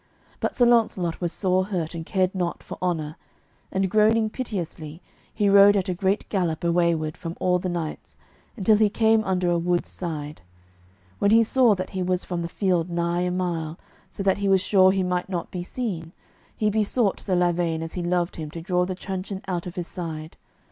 [0.39, 3.17] But Sir Launcelot was sore hurt, and cared not for honour;
[3.71, 4.99] and groaning piteously,
[5.31, 8.17] he rode at a great gallop away ward from all the knights,
[8.57, 10.41] until he came under a wood's side.
[11.19, 13.77] When he saw that he was from the field nigh a mile,
[14.09, 16.13] so that he was sure he might not be seen,
[16.57, 19.85] he besought Sir Lavaine as he loved him to draw the truncheon out of his
[19.87, 20.35] side.